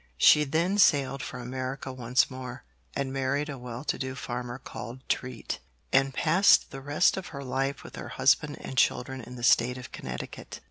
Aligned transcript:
She 0.17 0.45
then 0.45 0.79
sailed 0.79 1.21
for 1.21 1.37
America 1.37 1.93
once 1.93 2.31
more, 2.31 2.63
and 2.95 3.13
married 3.13 3.49
a 3.49 3.57
well 3.59 3.83
to 3.83 3.99
do 3.99 4.15
farmer 4.15 4.57
called 4.57 5.07
Treat, 5.07 5.59
and 5.93 6.11
passed 6.11 6.71
the 6.71 6.81
rest 6.81 7.17
of 7.17 7.27
her 7.27 7.43
life 7.43 7.83
with 7.83 7.95
her 7.97 8.09
husband 8.09 8.57
and 8.61 8.75
children 8.79 9.21
in 9.21 9.35
the 9.35 9.43
State 9.43 9.77
of 9.77 9.91
Connecticut. 9.91 10.59